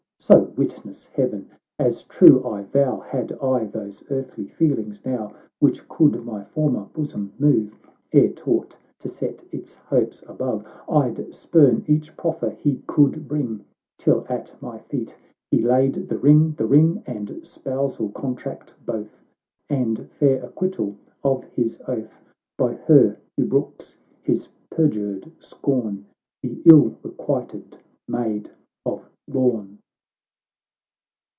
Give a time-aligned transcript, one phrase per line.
[0.31, 1.49] —So witness Heaven,
[1.79, 7.33] as true I vow, Had I those earthly feelings now, Which could my former bosom
[7.39, 7.75] move
[8.13, 13.65] Ere taught to set its hopes above, I'd spurn each proffer he could bring,
[13.97, 15.17] Till at my feet
[15.49, 19.23] he laid the ring, The ring and spousal contract both,
[19.71, 22.19] And fair acquittal of his oath,
[22.59, 26.05] By her who brooks his perjured scorn,
[26.43, 28.51] The ill requited Maid
[28.85, 29.79] of Lorn